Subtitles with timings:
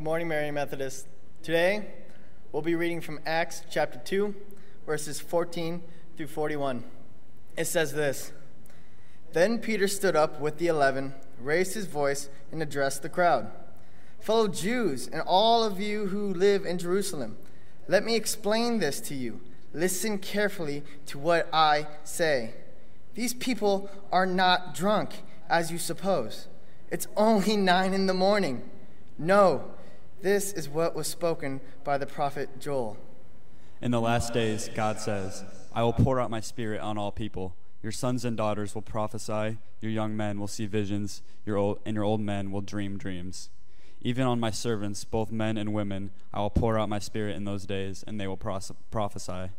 [0.00, 1.08] Good morning, Marion Methodist.
[1.42, 1.90] Today,
[2.52, 4.34] we'll be reading from Acts chapter 2,
[4.86, 5.82] verses 14
[6.16, 6.84] through 41.
[7.58, 8.32] It says this
[9.34, 13.50] Then Peter stood up with the eleven, raised his voice, and addressed the crowd
[14.20, 17.36] Fellow Jews, and all of you who live in Jerusalem,
[17.86, 19.42] let me explain this to you.
[19.74, 22.54] Listen carefully to what I say.
[23.12, 25.16] These people are not drunk,
[25.50, 26.48] as you suppose.
[26.90, 28.62] It's only nine in the morning.
[29.18, 29.74] No,
[30.22, 32.96] this is what was spoken by the prophet Joel.
[33.80, 37.56] In the last days, God says, I will pour out my spirit on all people.
[37.82, 41.94] Your sons and daughters will prophesy, your young men will see visions, your old, and
[41.94, 43.48] your old men will dream dreams.
[44.02, 47.44] Even on my servants, both men and women, I will pour out my spirit in
[47.44, 49.50] those days, and they will prophesy.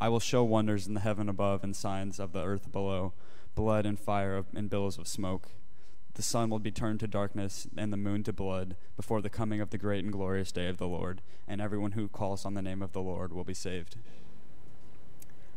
[0.00, 3.12] I will show wonders in the heaven above and signs of the earth below
[3.54, 5.48] blood and fire and billows of smoke.
[6.14, 9.60] The sun will be turned to darkness and the moon to blood before the coming
[9.60, 12.62] of the great and glorious day of the Lord, and everyone who calls on the
[12.62, 13.96] name of the Lord will be saved.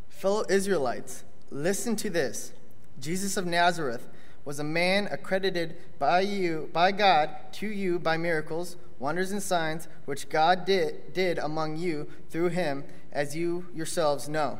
[0.10, 2.54] Fellow Israelites, listen to this
[3.00, 4.08] Jesus of Nazareth
[4.46, 9.88] was a man accredited by you by God to you by miracles, wonders and signs
[10.06, 14.60] which God did, did among you through him, as you yourselves know.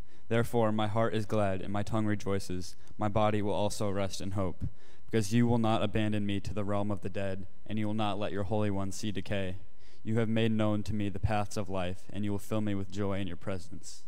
[0.31, 2.77] Therefore, my heart is glad, and my tongue rejoices.
[2.97, 4.63] My body will also rest in hope,
[5.05, 7.93] because you will not abandon me to the realm of the dead, and you will
[7.93, 9.57] not let your Holy One see decay.
[10.05, 12.73] You have made known to me the paths of life, and you will fill me
[12.75, 14.05] with joy in your presence.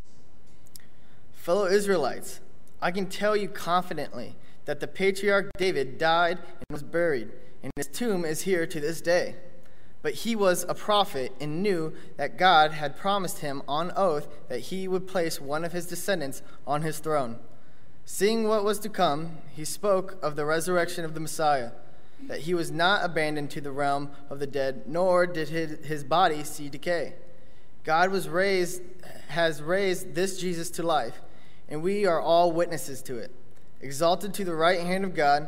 [1.33, 2.39] Fellow Israelites,
[2.81, 7.33] I can tell you confidently that the patriarch David died and was buried
[7.63, 9.35] and his tomb is here to this day.
[10.03, 14.59] But he was a prophet and knew that God had promised him on oath that
[14.59, 17.39] he would place one of his descendants on his throne.
[18.05, 21.71] Seeing what was to come, he spoke of the resurrection of the Messiah,
[22.27, 26.43] that he was not abandoned to the realm of the dead, nor did his, body
[26.43, 27.13] see decay.
[27.85, 28.81] God was raised,
[29.29, 31.21] has raised this Jesus to life,
[31.69, 33.31] and we are all witnesses to it.
[33.79, 35.47] Exalted to the right hand of God,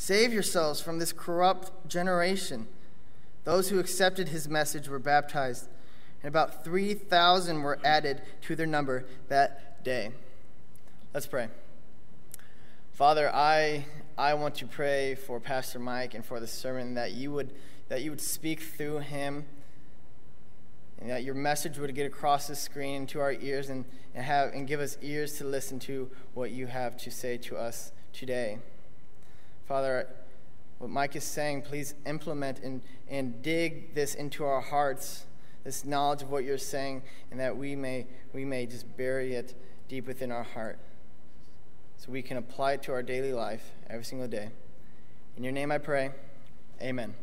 [0.00, 2.68] Save yourselves from this corrupt generation.
[3.42, 5.68] Those who accepted his message were baptized,
[6.22, 10.12] and about 3,000 were added to their number that day.
[11.12, 11.48] Let's pray.
[12.92, 17.32] Father, I, I want to pray for Pastor Mike and for the sermon that you
[17.32, 17.52] would,
[17.88, 19.46] that you would speak through him
[21.00, 24.52] and that your message would get across the screen to our ears and, and, have,
[24.52, 28.58] and give us ears to listen to what you have to say to us today.
[29.68, 30.08] Father,
[30.78, 35.26] what Mike is saying, please implement and, and dig this into our hearts,
[35.62, 39.54] this knowledge of what you're saying, and that we may, we may just bury it
[39.86, 40.78] deep within our heart
[41.98, 44.48] so we can apply it to our daily life every single day.
[45.36, 46.12] In your name I pray.
[46.80, 47.14] Amen.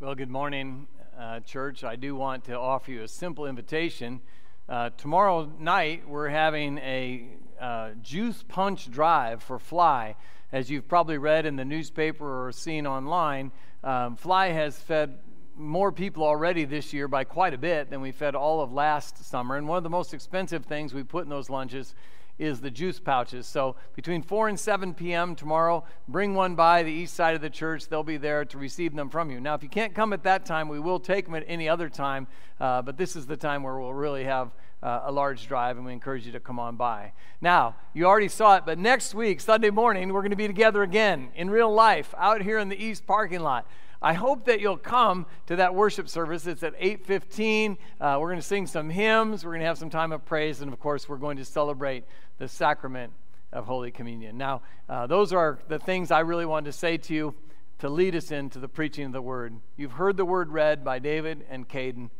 [0.00, 1.84] Well, good morning, uh, church.
[1.84, 4.20] I do want to offer you a simple invitation.
[4.68, 7.28] Uh, tomorrow night, we're having a
[7.60, 10.16] uh, juice punch drive for Fly.
[10.50, 13.52] As you've probably read in the newspaper or seen online,
[13.84, 15.18] um, Fly has fed
[15.56, 19.24] more people already this year by quite a bit than we fed all of last
[19.24, 19.56] summer.
[19.56, 21.94] And one of the most expensive things we put in those lunches
[22.38, 23.46] is the juice pouches.
[23.46, 25.34] So between 4 and 7 p.m.
[25.34, 27.88] tomorrow, bring one by the east side of the church.
[27.88, 29.40] They'll be there to receive them from you.
[29.40, 31.88] Now, if you can't come at that time, we will take them at any other
[31.88, 32.28] time,
[32.60, 34.52] uh, but this is the time where we'll really have
[34.82, 37.12] uh, a large drive, and we encourage you to come on by.
[37.40, 40.82] Now, you already saw it, but next week, Sunday morning, we're going to be together
[40.82, 43.66] again in real life out here in the East parking lot.
[44.00, 46.46] I hope that you'll come to that worship service.
[46.46, 47.76] It's at 8:15.
[48.00, 49.44] Uh, we're going to sing some hymns.
[49.44, 52.04] We're going to have some time of praise, and of course, we're going to celebrate
[52.38, 53.12] the sacrament
[53.52, 54.38] of Holy Communion.
[54.38, 57.34] Now, uh, those are the things I really wanted to say to you
[57.78, 59.54] to lead us into the preaching of the Word.
[59.76, 62.10] You've heard the Word read by David and Caden.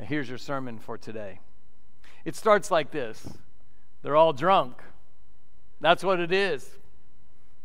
[0.00, 1.40] Here's your sermon for today.
[2.26, 3.26] It starts like this
[4.02, 4.82] They're all drunk.
[5.80, 6.68] That's what it is.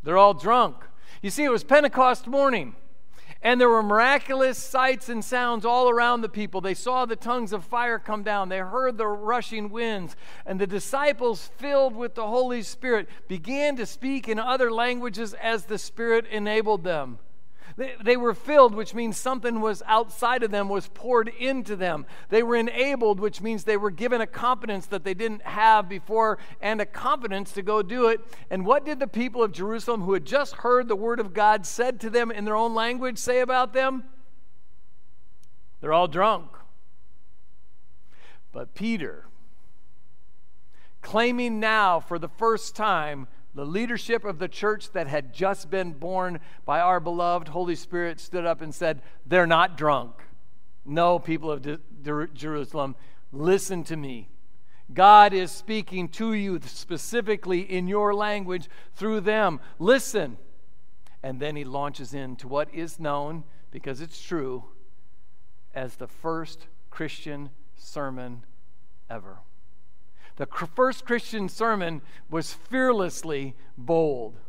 [0.03, 0.77] They're all drunk.
[1.21, 2.75] You see, it was Pentecost morning.
[3.43, 6.61] And there were miraculous sights and sounds all around the people.
[6.61, 8.49] They saw the tongues of fire come down.
[8.49, 10.15] They heard the rushing winds.
[10.45, 15.65] And the disciples, filled with the Holy Spirit, began to speak in other languages as
[15.65, 17.17] the Spirit enabled them.
[17.77, 22.05] They, they were filled, which means something was outside of them, was poured into them.
[22.29, 26.37] They were enabled, which means they were given a competence that they didn't have before
[26.61, 28.21] and a confidence to go do it.
[28.49, 31.65] And what did the people of Jerusalem who had just heard the word of God
[31.65, 34.03] said to them in their own language say about them?
[35.79, 36.51] They're all drunk.
[38.51, 39.25] But Peter,
[41.01, 45.91] claiming now for the first time the leadership of the church that had just been
[45.91, 50.15] born by our beloved Holy Spirit stood up and said, They're not drunk.
[50.85, 51.79] No, people of
[52.33, 52.95] Jerusalem,
[53.31, 54.29] listen to me.
[54.93, 59.59] God is speaking to you specifically in your language through them.
[59.79, 60.37] Listen.
[61.23, 64.63] And then he launches into what is known, because it's true,
[65.75, 68.43] as the first Christian sermon
[69.09, 69.39] ever.
[70.41, 72.01] The first Christian sermon
[72.31, 74.39] was fearlessly bold.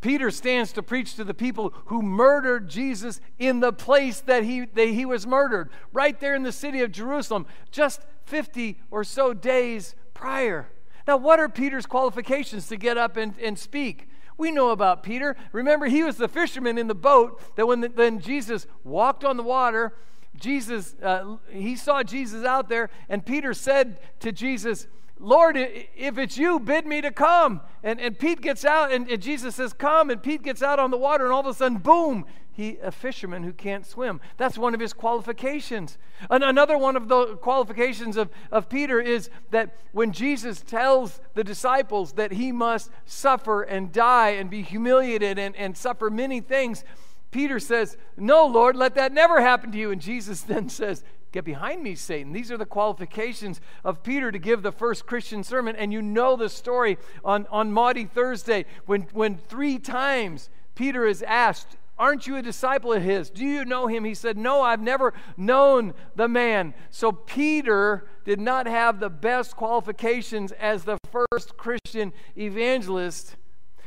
[0.00, 4.64] Peter stands to preach to the people who murdered Jesus in the place that he,
[4.64, 9.34] that he was murdered, right there in the city of Jerusalem, just 50 or so
[9.34, 10.70] days prior.
[11.06, 14.08] Now, what are Peter's qualifications to get up and, and speak?
[14.38, 15.36] We know about Peter.
[15.52, 19.36] Remember, he was the fisherman in the boat that when, the, when Jesus walked on
[19.36, 19.92] the water,
[20.34, 24.86] Jesus, uh, he saw Jesus out there, and Peter said to Jesus,
[25.20, 27.60] Lord, if it's you, bid me to come.
[27.82, 30.08] And, and Pete gets out, and, and, Jesus says, Come.
[30.08, 32.90] And Pete gets out on the water, and all of a sudden, boom, he a
[32.90, 34.20] fisherman who can't swim.
[34.38, 35.98] That's one of his qualifications.
[36.30, 41.44] And another one of the qualifications of, of Peter is that when Jesus tells the
[41.44, 46.82] disciples that he must suffer and die and be humiliated and, and suffer many things,
[47.30, 49.90] Peter says, No, Lord, let that never happen to you.
[49.90, 52.32] And Jesus then says, Get behind me, Satan.
[52.32, 55.76] These are the qualifications of Peter to give the first Christian sermon.
[55.76, 61.22] And you know the story on, on Maundy Thursday when, when three times Peter is
[61.22, 63.28] asked, Aren't you a disciple of his?
[63.28, 64.04] Do you know him?
[64.04, 66.72] He said, No, I've never known the man.
[66.90, 73.36] So Peter did not have the best qualifications as the first Christian evangelist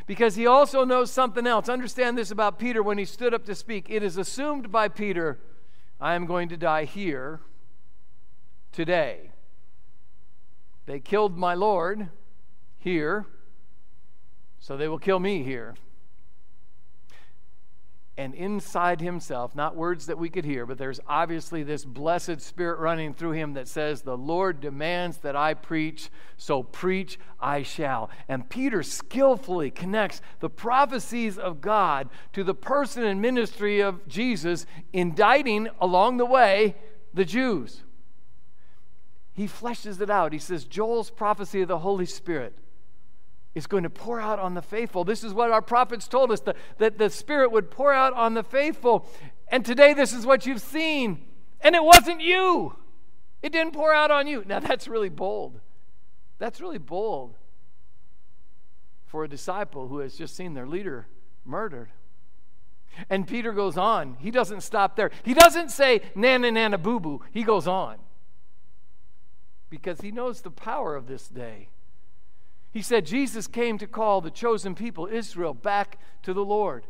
[0.05, 1.67] because he also knows something else.
[1.67, 3.89] Understand this about Peter when he stood up to speak.
[3.89, 5.39] It is assumed by Peter
[6.03, 7.39] I am going to die here
[8.73, 9.31] today.
[10.85, 12.09] They killed my Lord
[12.77, 13.25] here,
[14.59, 15.75] so they will kill me here.
[18.15, 22.77] And inside himself, not words that we could hear, but there's obviously this blessed spirit
[22.77, 28.11] running through him that says, The Lord demands that I preach, so preach I shall.
[28.27, 34.67] And Peter skillfully connects the prophecies of God to the person and ministry of Jesus,
[34.91, 36.75] indicting along the way
[37.15, 37.81] the Jews.
[39.33, 40.33] He fleshes it out.
[40.33, 42.55] He says, Joel's prophecy of the Holy Spirit
[43.55, 45.03] is going to pour out on the faithful.
[45.03, 48.33] This is what our prophets told us the, that the Spirit would pour out on
[48.33, 49.07] the faithful.
[49.47, 51.25] And today, this is what you've seen.
[51.61, 52.75] And it wasn't you,
[53.41, 54.43] it didn't pour out on you.
[54.45, 55.59] Now, that's really bold.
[56.39, 57.35] That's really bold
[59.05, 61.07] for a disciple who has just seen their leader
[61.45, 61.89] murdered.
[63.09, 64.17] And Peter goes on.
[64.19, 65.11] He doesn't stop there.
[65.23, 67.21] He doesn't say, nana, nana, boo boo.
[67.31, 67.97] He goes on
[69.69, 71.69] because he knows the power of this day.
[72.73, 76.87] He said Jesus came to call the chosen people, Israel, back to the Lord,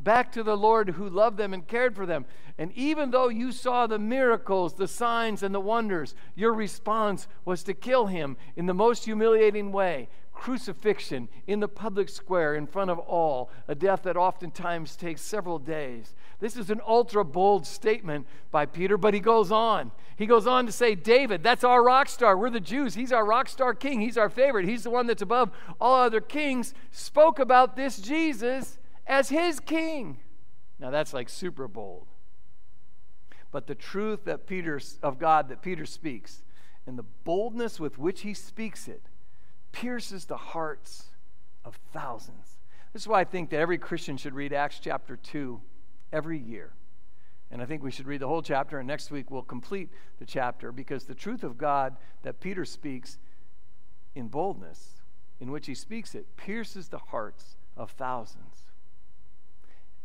[0.00, 2.26] back to the Lord who loved them and cared for them.
[2.58, 7.62] And even though you saw the miracles, the signs, and the wonders, your response was
[7.62, 12.90] to kill him in the most humiliating way crucifixion in the public square in front
[12.90, 16.14] of all, a death that oftentimes takes several days.
[16.40, 19.92] This is an ultra bold statement by Peter, but he goes on.
[20.16, 22.36] He goes on to say, David, that's our rock star.
[22.36, 22.94] We're the Jews.
[22.94, 24.00] He's our rock star king.
[24.00, 24.68] He's our favorite.
[24.68, 25.50] He's the one that's above
[25.80, 26.74] all other kings.
[26.90, 30.18] Spoke about this Jesus as his king.
[30.78, 32.06] Now that's like super bold.
[33.50, 36.42] But the truth that Peter of God that Peter speaks
[36.86, 39.02] and the boldness with which he speaks it
[39.72, 41.06] pierces the hearts
[41.64, 42.58] of thousands.
[42.92, 45.60] This is why I think that every Christian should read Acts chapter 2
[46.14, 46.72] every year.
[47.50, 50.24] And I think we should read the whole chapter, and next week we'll complete the
[50.24, 53.18] chapter because the truth of God that Peter speaks
[54.14, 55.02] in boldness,
[55.40, 58.62] in which he speaks it, pierces the hearts of thousands.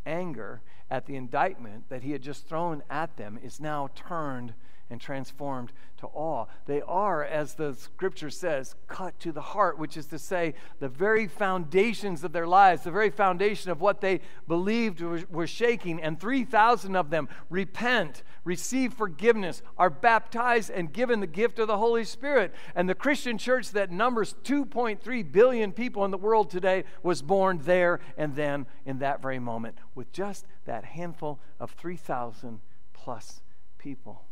[0.05, 4.53] Anger at the indictment that he had just thrown at them is now turned
[4.89, 6.45] and transformed to awe.
[6.65, 10.89] They are, as the scripture says, cut to the heart, which is to say, the
[10.89, 16.01] very foundations of their lives, the very foundation of what they believed was, was shaking.
[16.01, 21.77] And 3,000 of them repent, receive forgiveness, are baptized, and given the gift of the
[21.77, 22.53] Holy Spirit.
[22.75, 27.59] And the Christian church that numbers 2.3 billion people in the world today was born
[27.63, 32.61] there and then in that very moment with just that handful of 3,000
[32.93, 33.41] plus
[33.77, 34.28] people.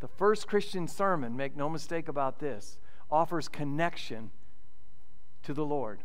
[0.00, 2.78] The first Christian sermon, make no mistake about this,
[3.10, 4.30] offers connection
[5.42, 6.00] to the Lord.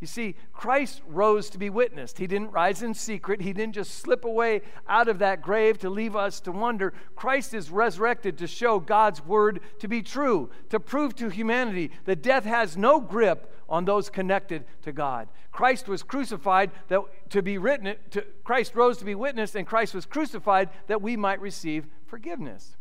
[0.00, 2.18] You see, Christ rose to be witnessed.
[2.18, 3.40] He didn't rise in secret.
[3.40, 6.92] He didn't just slip away out of that grave to leave us to wonder.
[7.16, 12.22] Christ is resurrected to show God's word to be true, to prove to humanity that
[12.22, 15.28] death has no grip on those connected to God.
[15.52, 19.94] Christ was crucified that to be written to, Christ rose to be witnessed and Christ
[19.94, 22.76] was crucified that we might receive forgiveness.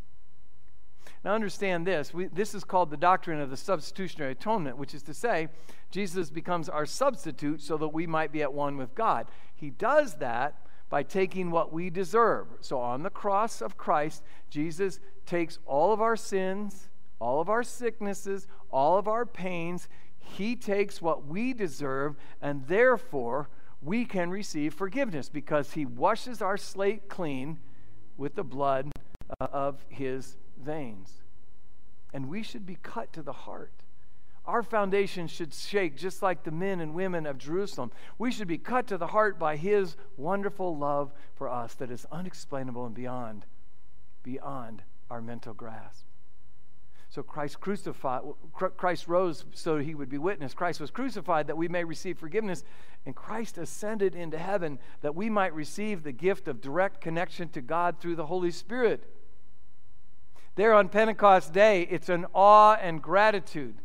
[1.24, 2.14] Now, understand this.
[2.14, 5.48] We, this is called the doctrine of the substitutionary atonement, which is to say,
[5.90, 9.28] Jesus becomes our substitute so that we might be at one with God.
[9.56, 12.48] He does that by taking what we deserve.
[12.60, 16.90] So, on the cross of Christ, Jesus takes all of our sins,
[17.20, 19.88] all of our sicknesses, all of our pains.
[20.20, 23.50] He takes what we deserve, and therefore,
[23.82, 27.60] we can receive forgiveness because he washes our slate clean
[28.18, 28.92] with the blood
[29.40, 31.22] uh, of his veins.
[32.14, 33.72] And we should be cut to the heart.
[34.46, 37.92] Our foundation should shake just like the men and women of Jerusalem.
[38.18, 42.06] We should be cut to the heart by his wonderful love for us that is
[42.12, 43.46] unexplainable and beyond
[44.22, 46.06] beyond our mental grasp.
[47.10, 48.22] So Christ crucified
[48.54, 50.54] Christ rose so he would be witness.
[50.54, 52.64] Christ was crucified that we may receive forgiveness
[53.06, 57.62] and Christ ascended into heaven that we might receive the gift of direct connection to
[57.62, 59.04] God through the Holy Spirit.
[60.56, 63.76] There on Pentecost Day, it's an awe and gratitude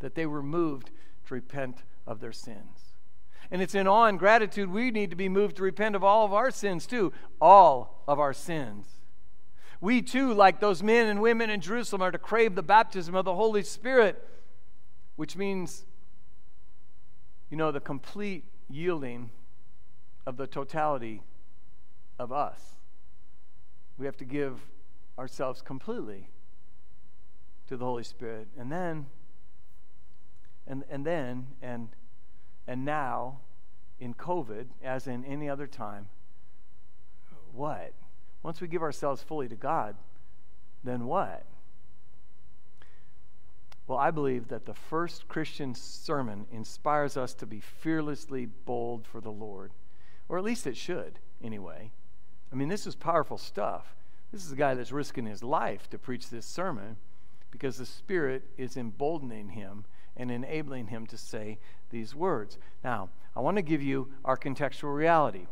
[0.00, 0.90] that they were moved
[1.26, 2.92] to repent of their sins.
[3.50, 6.24] And it's in awe and gratitude we need to be moved to repent of all
[6.24, 7.12] of our sins too.
[7.40, 8.86] All of our sins.
[9.80, 13.24] We too, like those men and women in Jerusalem, are to crave the baptism of
[13.24, 14.22] the Holy Spirit,
[15.14, 15.84] which means,
[17.50, 19.30] you know, the complete yielding
[20.26, 21.22] of the totality
[22.18, 22.60] of us.
[23.96, 24.60] We have to give
[25.18, 26.30] ourselves completely
[27.68, 28.48] to the Holy Spirit.
[28.58, 29.06] And then,
[30.66, 31.88] and, and then, and,
[32.66, 33.40] and now,
[33.98, 36.08] in COVID, as in any other time,
[37.52, 37.94] what?
[38.42, 39.96] Once we give ourselves fully to God,
[40.84, 41.44] then what?
[43.86, 49.20] Well, I believe that the first Christian sermon inspires us to be fearlessly bold for
[49.20, 49.70] the Lord.
[50.28, 51.92] Or at least it should, anyway.
[52.52, 53.94] I mean, this is powerful stuff.
[54.32, 56.96] This is a guy that's risking his life to preach this sermon
[57.50, 59.84] because the Spirit is emboldening him
[60.16, 61.58] and enabling him to say
[61.90, 62.58] these words.
[62.82, 65.46] Now, I want to give you our contextual reality.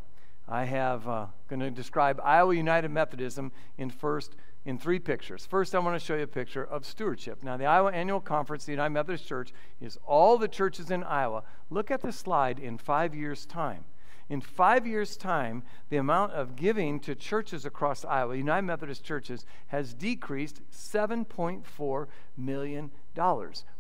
[0.49, 5.45] I have uh, going to describe Iowa United Methodism in first in three pictures.
[5.45, 7.43] First, I want to show you a picture of stewardship.
[7.43, 11.43] Now, the Iowa Annual Conference, the United Methodist Church, is all the churches in Iowa.
[11.69, 13.85] Look at the slide in five years' time.
[14.29, 19.45] In five years' time, the amount of giving to churches across Iowa, United Methodist churches,
[19.69, 22.91] has decreased $7.4 million.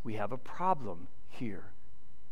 [0.02, 1.72] We have a problem here.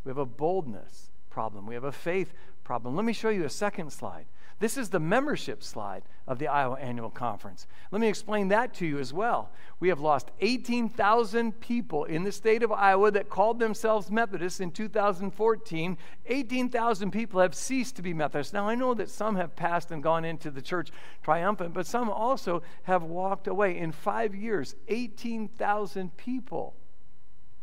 [0.03, 1.65] We have a boldness problem.
[1.65, 2.95] We have a faith problem.
[2.95, 4.25] Let me show you a second slide.
[4.63, 7.67] This is the membership slide of the Iowa Annual Conference.
[7.91, 9.51] Let me explain that to you as well.
[9.81, 14.71] We have lost 18,000 people in the state of Iowa that called themselves Methodists in
[14.71, 15.97] 2014.
[16.27, 18.53] 18,000 people have ceased to be Methodists.
[18.53, 20.91] Now, I know that some have passed and gone into the church
[21.23, 23.77] triumphant, but some also have walked away.
[23.77, 26.73] In five years, 18,000 people,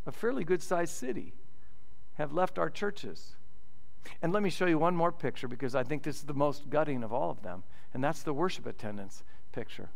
[0.05, 1.33] a fairly good sized city,
[2.19, 3.37] have left our churches.
[4.23, 6.71] And let me show you one more picture because I think this is the most
[6.71, 7.63] gutting of all of them,
[7.95, 9.91] and that's the worship attendance picture.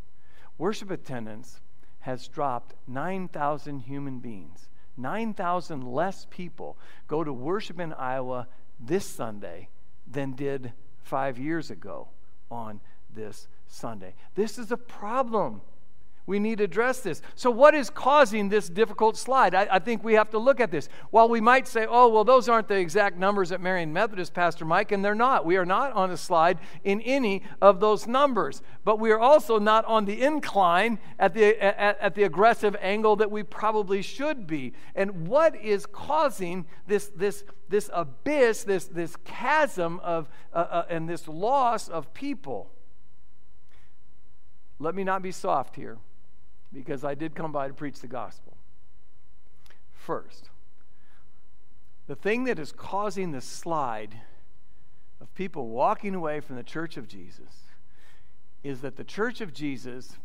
[0.58, 1.60] Worship attendance
[2.00, 4.68] has dropped 9,000 human beings.
[4.96, 6.76] 9,000 less people
[7.08, 8.46] go to worship in Iowa
[8.78, 9.68] this Sunday
[10.06, 12.08] than did five years ago
[12.50, 12.80] on
[13.12, 14.14] this Sunday.
[14.34, 15.62] This is a problem.
[16.26, 17.20] We need to address this.
[17.34, 19.54] So, what is causing this difficult slide?
[19.54, 20.88] I, I, think we have to look at this.
[21.10, 24.64] While we might say, oh, well, those aren't the exact numbers at Marion Methodist, Pastor
[24.64, 25.44] Mike, and they're not.
[25.44, 28.62] We are not on a slide in any of those numbers.
[28.84, 33.16] But we are also not on the incline at the, at, at the aggressive angle
[33.16, 34.72] that we probably should be.
[34.94, 41.06] And what is causing this, this, this abyss, this, this chasm of, uh, uh, and
[41.06, 42.70] this loss of people?
[44.78, 45.98] Let me not be soft here
[46.74, 48.56] because I did come by to preach the gospel.
[49.92, 50.50] First,
[52.06, 54.20] the thing that is causing the slide
[55.20, 57.62] of people walking away from the church of Jesus
[58.62, 60.18] is that the church of Jesus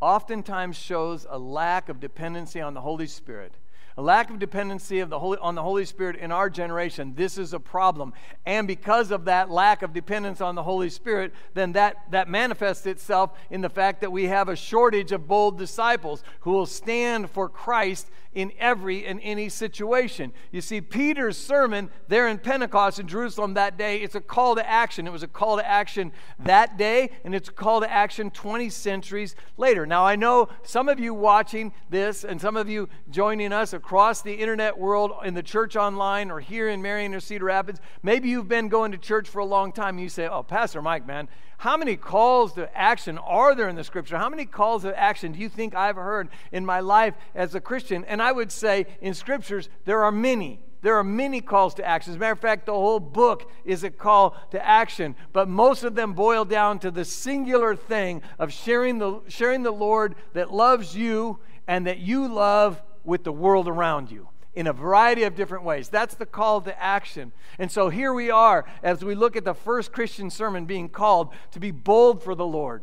[0.00, 3.54] oftentimes shows a lack of dependency on the Holy Spirit
[3.96, 7.14] a lack of dependency of the Holy, on the Holy Spirit in our generation.
[7.14, 8.12] This is a problem.
[8.44, 12.86] And because of that lack of dependence on the Holy Spirit, then that, that manifests
[12.86, 17.30] itself in the fact that we have a shortage of bold disciples who will stand
[17.30, 20.32] for Christ in every and any situation.
[20.50, 24.68] You see, Peter's sermon there in Pentecost in Jerusalem that day, it's a call to
[24.68, 25.06] action.
[25.06, 28.68] It was a call to action that day, and it's a call to action 20
[28.70, 29.86] centuries later.
[29.86, 34.22] Now, I know some of you watching this and some of you joining us across
[34.22, 38.28] the internet world in the church online or here in Marion or Cedar Rapids, maybe
[38.28, 41.06] you've been going to church for a long time and you say, Oh, Pastor Mike,
[41.06, 44.18] man, how many calls to action are there in the scripture?
[44.18, 47.60] How many calls to action do you think I've heard in my life as a
[47.60, 48.04] Christian?
[48.04, 50.60] And I would say in scriptures, there are many.
[50.82, 52.12] There are many calls to action.
[52.12, 55.82] As a matter of fact, the whole book is a call to action, but most
[55.82, 60.52] of them boil down to the singular thing of sharing the, sharing the Lord that
[60.52, 65.34] loves you and that you love with the world around you in a variety of
[65.34, 65.88] different ways.
[65.88, 67.32] That's the call to action.
[67.58, 71.30] And so here we are as we look at the first Christian sermon being called
[71.52, 72.82] to be bold for the Lord.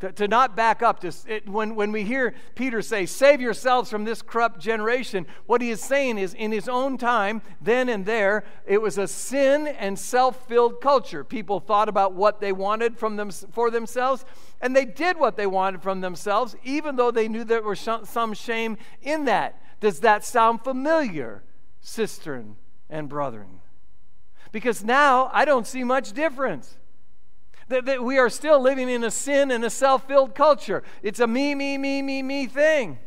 [0.00, 1.00] To, to not back up.
[1.00, 5.60] To, it, when, when we hear Peter say, Save yourselves from this corrupt generation, what
[5.60, 9.66] he is saying is, in his own time, then and there, it was a sin
[9.66, 11.22] and self filled culture.
[11.22, 14.24] People thought about what they wanted from them, for themselves,
[14.62, 18.32] and they did what they wanted from themselves, even though they knew there was some
[18.32, 19.60] shame in that.
[19.80, 21.42] Does that sound familiar,
[21.82, 22.54] sistren
[22.88, 23.60] and brethren?
[24.52, 26.76] Because now I don't see much difference.
[27.68, 30.82] That, that we are still living in a sin and a self filled culture.
[31.02, 32.98] It's a me, me, me, me, me thing.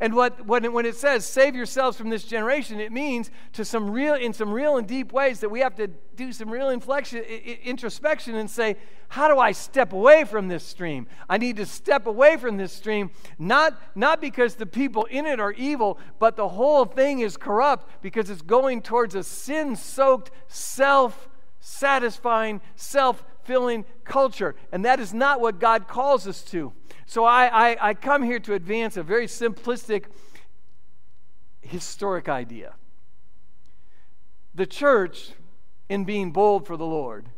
[0.00, 3.64] And what, when, it, when it says save yourselves from this generation, it means to
[3.64, 6.70] some real, in some real and deep ways that we have to do some real
[6.70, 8.76] inflection, introspection and say,
[9.08, 11.06] how do I step away from this stream?
[11.28, 15.38] I need to step away from this stream, not, not because the people in it
[15.38, 20.32] are evil, but the whole thing is corrupt because it's going towards a sin soaked,
[20.48, 21.28] self
[21.60, 24.54] satisfying, self filling culture.
[24.72, 26.72] And that is not what God calls us to.
[27.06, 30.06] So I, I, I come here to advance a very simplistic,
[31.62, 32.74] historic idea.
[34.54, 35.30] The church,
[35.88, 37.28] in being bold for the Lord,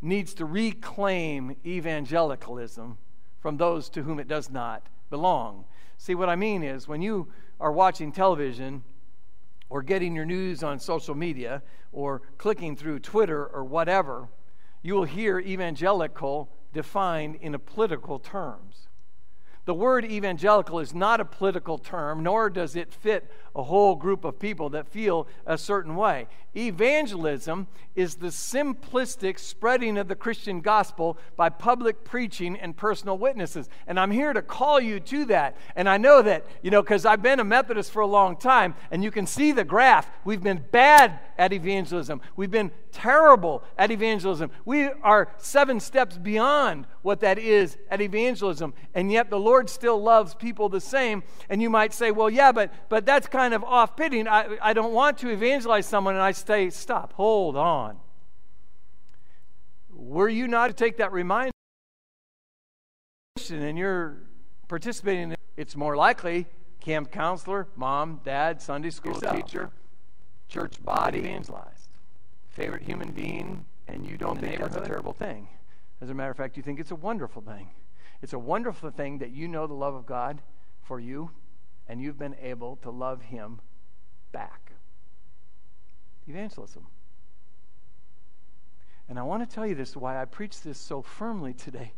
[0.00, 2.96] needs to reclaim evangelicalism
[3.40, 5.64] from those to whom it does not belong.
[5.98, 7.28] See, what I mean is when you
[7.60, 8.82] are watching television
[9.68, 11.62] or getting your news on social media
[11.92, 14.28] or clicking through Twitter or whatever,
[14.82, 18.87] you will hear evangelical defined in a political terms.
[19.68, 24.24] The word evangelical is not a political term, nor does it fit a whole group
[24.24, 26.26] of people that feel a certain way.
[26.56, 33.68] Evangelism is the simplistic spreading of the Christian gospel by public preaching and personal witnesses.
[33.86, 35.54] And I'm here to call you to that.
[35.76, 38.74] And I know that, you know, because I've been a Methodist for a long time,
[38.90, 40.10] and you can see the graph.
[40.24, 44.50] We've been bad at evangelism, we've been terrible at evangelism.
[44.64, 48.74] We are seven steps beyond what that is at evangelism.
[48.94, 51.22] And yet the Lord still loves people the same.
[51.48, 54.26] And you might say, well, yeah, but, but that's kind of off pitting.
[54.26, 56.14] I, I don't want to evangelize someone.
[56.14, 57.98] And I say, stop, hold on.
[59.90, 61.52] Were you not to take that reminder
[63.50, 64.18] and you're
[64.66, 66.46] participating in it, it's more likely
[66.80, 69.70] camp counselor, mom, dad, Sunday school teacher,
[70.48, 71.77] church body evangelized,
[72.58, 75.46] favorite human being, and you don't think that's a terrible thing.
[76.00, 77.68] As a matter of fact, you think it's a wonderful thing.
[78.20, 80.42] It's a wonderful thing that you know the love of God
[80.82, 81.30] for you
[81.88, 83.60] and you've been able to love Him
[84.32, 84.72] back.
[86.26, 86.86] Evangelism.
[89.08, 91.92] And I want to tell you this why I preach this so firmly today.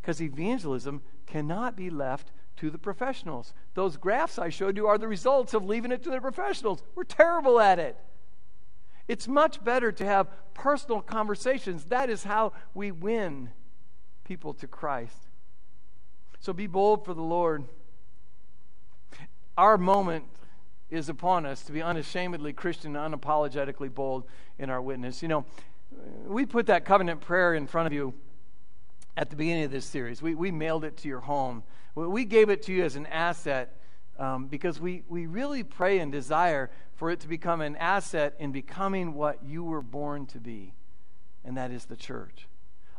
[0.00, 3.52] Because evangelism cannot be left to the professionals.
[3.74, 6.82] Those graphs I showed you are the results of leaving it to the professionals.
[6.94, 7.96] We're terrible at it.
[9.08, 11.84] It's much better to have personal conversations.
[11.84, 13.50] That is how we win
[14.24, 15.28] people to Christ.
[16.40, 17.66] So be bold for the Lord
[19.56, 20.24] our moment
[20.90, 24.24] is upon us to be unashamedly Christian, unapologetically bold
[24.58, 25.22] in our witness.
[25.22, 25.44] You know,
[26.26, 28.14] we put that covenant prayer in front of you
[29.16, 30.20] at the beginning of this series.
[30.20, 31.62] We, we mailed it to your home.
[31.94, 33.75] We gave it to you as an asset
[34.18, 38.52] um, because we, we really pray and desire for it to become an asset in
[38.52, 40.72] becoming what you were born to be,
[41.44, 42.46] and that is the church.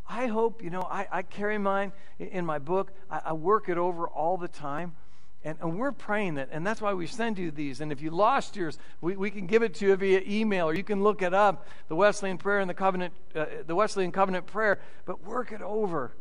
[0.10, 3.78] I hope, you know, I, I carry mine in my book, I, I work it
[3.78, 4.96] over all the time.
[5.44, 7.80] And, and, we're praying that, and that's why we send you these.
[7.80, 10.74] And if you lost yours, we, we can give it to you via email, or
[10.74, 14.48] you can look it up, the Wesleyan prayer and the covenant, uh, the Wesleyan covenant
[14.48, 14.80] prayer.
[15.06, 16.12] But work it over.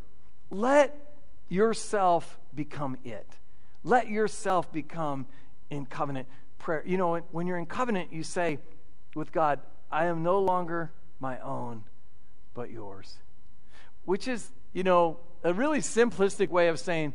[0.50, 0.94] Let
[1.48, 3.26] yourself become it.
[3.87, 5.27] Let yourself become
[5.70, 6.27] in covenant
[6.59, 6.83] prayer.
[6.85, 8.59] You know, when you're in covenant, you say
[9.14, 9.61] with God,
[9.92, 11.85] "I am no longer my own,
[12.53, 13.18] but yours,"
[14.05, 17.14] which is, you know, a really simplistic way of saying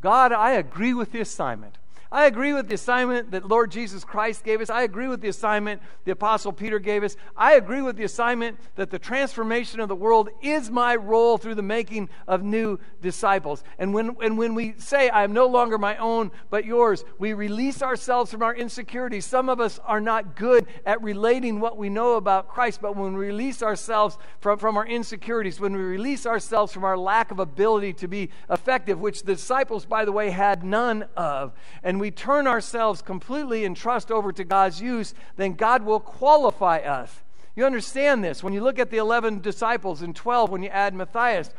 [0.00, 1.78] God, I agree with the assignment.
[2.12, 4.68] I agree with the assignment that Lord Jesus Christ gave us.
[4.68, 7.16] I agree with the assignment the Apostle Peter gave us.
[7.34, 11.54] I agree with the assignment that the transformation of the world is my role through
[11.54, 13.64] the making of new disciples.
[13.78, 17.32] And when, and when we say, I am no longer my own, but yours, we
[17.32, 19.24] release ourselves from our insecurities.
[19.24, 23.14] Some of us are not good at relating what we know about Christ, but when
[23.14, 27.38] we release ourselves from, from our insecurities, when we release ourselves from our lack of
[27.38, 32.10] ability to be effective, which the disciples, by the way, had none of, and we
[32.10, 37.22] turn ourselves completely and trust over to God's use, then God will qualify us.
[37.54, 38.42] You understand this.
[38.42, 41.50] When you look at the 11 disciples and 12, when you add Matthias,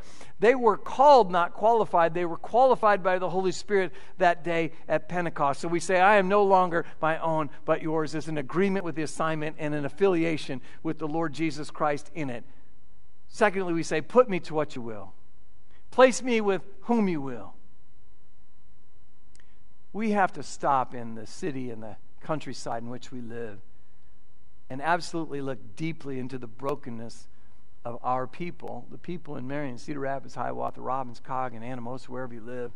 [0.41, 2.13] they were called, not qualified.
[2.13, 5.61] They were qualified by the Holy Spirit that day at Pentecost.
[5.61, 8.95] So we say, I am no longer my own, but yours, is an agreement with
[8.95, 12.43] the assignment and an affiliation with the Lord Jesus Christ in it.
[13.29, 15.13] Secondly, we say, Put me to what you will,
[15.89, 17.52] place me with whom you will
[19.93, 23.59] we have to stop in the city and the countryside in which we live
[24.69, 27.27] and absolutely look deeply into the brokenness
[27.85, 32.33] of our people, the people in Marion, Cedar Rapids, Hiawatha, Robins, Cog, and Anamosa, wherever
[32.33, 32.71] you live.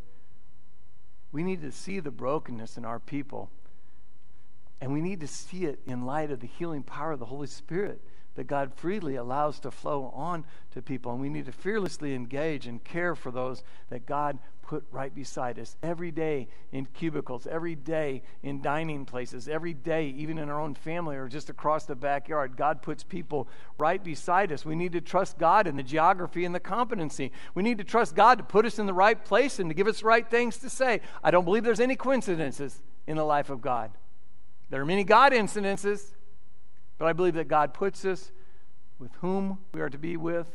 [1.31, 3.49] We need to see the brokenness in our people.
[4.79, 7.47] And we need to see it in light of the healing power of the Holy
[7.47, 8.01] Spirit
[8.37, 11.11] that God freely allows to flow on to people.
[11.11, 15.57] And we need to fearlessly engage and care for those that God put right beside
[15.57, 20.61] us every day in cubicles, every day in dining places, every day, even in our
[20.61, 22.55] own family or just across the backyard.
[22.55, 23.47] God puts people
[23.79, 24.65] right beside us.
[24.65, 27.31] We need to trust God in the geography and the competency.
[27.55, 29.87] We need to trust God to put us in the right place and to give
[29.87, 31.01] us the right things to say.
[31.23, 33.91] I don't believe there's any coincidences in the life of God.
[34.69, 36.11] There are many God incidences,
[36.97, 38.31] but I believe that God puts us
[38.99, 40.47] with whom we are to be with,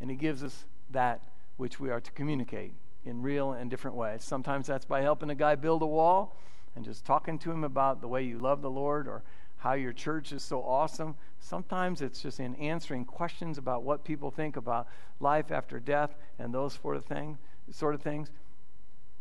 [0.00, 1.20] and He gives us that
[1.56, 2.72] which we are to communicate
[3.04, 4.24] in real and different ways.
[4.24, 6.36] Sometimes that's by helping a guy build a wall
[6.76, 9.22] and just talking to him about the way you love the Lord or
[9.58, 11.14] how your church is so awesome.
[11.38, 14.86] Sometimes it's just in answering questions about what people think about
[15.20, 17.38] life after death and those sort of things,
[17.70, 18.30] sort of things.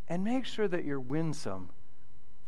[0.08, 1.70] And make sure that you're winsome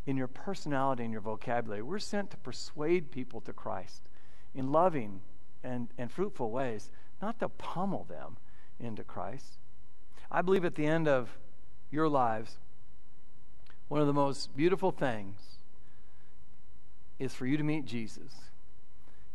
[0.06, 1.82] in your personality and your vocabulary.
[1.82, 4.08] We're sent to persuade people to Christ
[4.54, 5.20] in loving
[5.62, 8.36] and, and fruitful ways, not to pummel them
[8.80, 9.58] into Christ.
[10.30, 11.30] I believe at the end of
[11.90, 12.56] your lives,
[13.88, 15.36] one of the most beautiful things
[17.18, 18.32] is for you to meet Jesus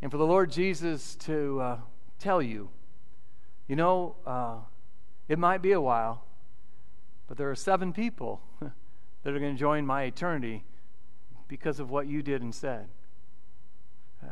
[0.01, 1.77] and for the Lord Jesus to uh,
[2.19, 2.69] tell you,
[3.67, 4.58] you know, uh,
[5.27, 6.23] it might be a while,
[7.27, 8.41] but there are seven people
[9.27, 10.63] that are going to join my eternity
[11.49, 12.87] because of what you did and said.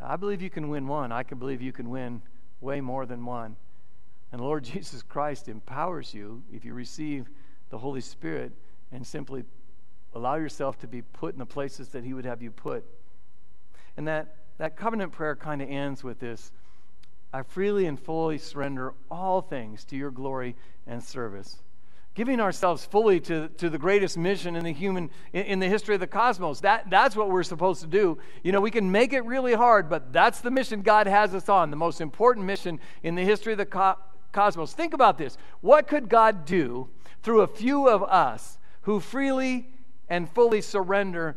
[0.02, 1.12] I believe you can win one.
[1.12, 2.22] I can believe you can win
[2.62, 3.56] way more than one.
[4.32, 7.28] And Lord Jesus Christ empowers you if you receive
[7.68, 8.52] the Holy Spirit
[8.90, 9.44] and simply
[10.14, 12.82] allow yourself to be put in the places that He would have you put.
[13.98, 16.52] And that, that covenant prayer kind of ends with this
[17.34, 20.56] I freely and fully surrender all things to your glory
[20.86, 21.58] and service
[22.16, 25.94] giving ourselves fully to, to the greatest mission in the human in, in, the history
[25.94, 26.60] of the cosmos.
[26.60, 28.16] That, that's what we're supposed to do.
[28.42, 31.48] You know we can make it really hard but that's the mission god has us
[31.48, 33.98] on the most important mission in the history of the co-
[34.32, 34.72] cosmos.
[34.72, 35.36] Think about this.
[35.60, 36.88] What could god do
[37.22, 39.68] through a few of us who freely
[40.08, 41.36] and fully surrender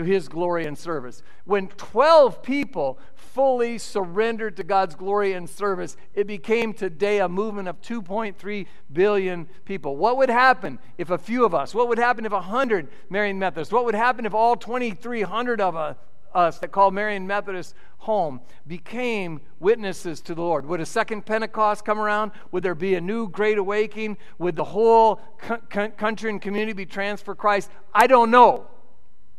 [0.00, 1.22] to his glory and service.
[1.44, 7.68] When 12 people fully surrendered to God's glory and service, it became today a movement
[7.68, 9.96] of 2.3 billion people.
[9.98, 13.72] What would happen if a few of us, what would happen if 100 Marion Methodists,
[13.72, 20.22] what would happen if all 2,300 of us, that call Marion Methodist home became witnesses
[20.22, 20.64] to the Lord?
[20.64, 22.32] Would a second Pentecost come around?
[22.52, 24.16] Would there be a new great awakening?
[24.38, 27.70] Would the whole co- country and community be transferred for Christ?
[27.92, 28.66] I don't know.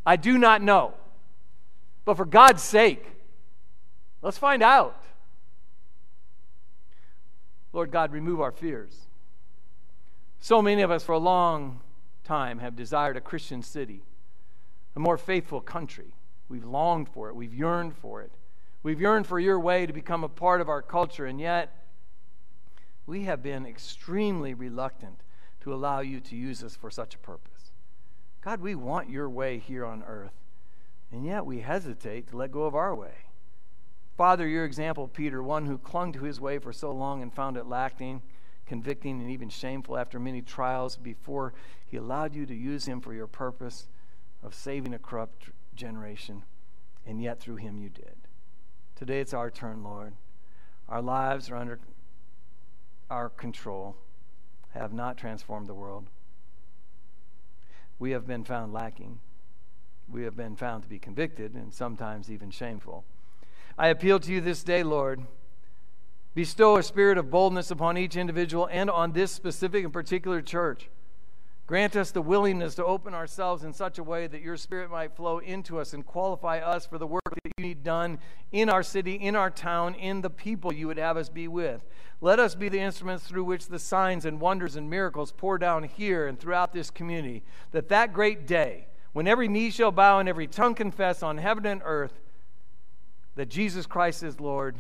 [0.05, 0.93] I do not know.
[2.05, 3.05] But for God's sake,
[4.21, 5.03] let's find out.
[7.73, 9.07] Lord God, remove our fears.
[10.39, 11.81] So many of us, for a long
[12.23, 14.01] time, have desired a Christian city,
[14.95, 16.13] a more faithful country.
[16.49, 18.31] We've longed for it, we've yearned for it.
[18.83, 21.85] We've yearned for your way to become a part of our culture, and yet
[23.05, 25.21] we have been extremely reluctant
[25.61, 27.50] to allow you to use us for such a purpose.
[28.41, 30.34] God, we want your way here on earth,
[31.12, 33.13] and yet we hesitate to let go of our way.
[34.17, 37.56] Father, your example, Peter, one who clung to his way for so long and found
[37.56, 38.21] it lacking,
[38.65, 41.54] convicting, and even shameful after many trials before
[41.86, 43.88] he allowed you to use him for your purpose
[44.43, 46.43] of saving a corrupt generation,
[47.06, 48.15] and yet through him you did.
[48.95, 50.13] Today it's our turn, Lord.
[50.89, 51.80] Our lives are under
[53.10, 53.97] our control,
[54.73, 56.08] have not transformed the world.
[58.01, 59.19] We have been found lacking.
[60.09, 63.05] We have been found to be convicted and sometimes even shameful.
[63.77, 65.27] I appeal to you this day, Lord.
[66.33, 70.89] Bestow a spirit of boldness upon each individual and on this specific and particular church.
[71.71, 75.15] Grant us the willingness to open ourselves in such a way that your spirit might
[75.15, 78.19] flow into us and qualify us for the work that you need done
[78.51, 81.86] in our city, in our town, in the people you would have us be with.
[82.19, 85.84] Let us be the instruments through which the signs and wonders and miracles pour down
[85.84, 87.41] here and throughout this community.
[87.71, 91.65] That that great day, when every knee shall bow and every tongue confess on heaven
[91.65, 92.19] and earth
[93.36, 94.75] that Jesus Christ is Lord,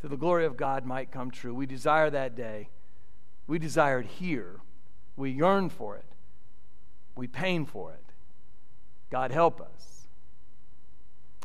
[0.00, 1.54] to the glory of God might come true.
[1.54, 2.68] We desire that day.
[3.46, 4.56] We desire it here.
[5.18, 6.04] We yearn for it.
[7.16, 8.04] We pain for it.
[9.10, 10.06] God help us.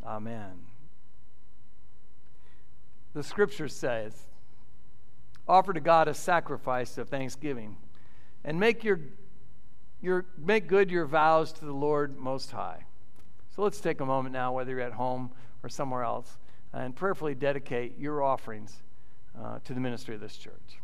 [0.06, 0.52] Amen.
[3.14, 4.26] The scripture says,
[5.48, 7.76] offer to God a sacrifice of thanksgiving
[8.44, 9.00] and make your
[10.00, 12.84] your make good your vows to the Lord most high.
[13.56, 15.30] So let's take a moment now whether you're at home
[15.62, 16.38] or somewhere else
[16.72, 18.82] and prayerfully dedicate your offerings
[19.40, 20.78] uh, to the ministry of this church.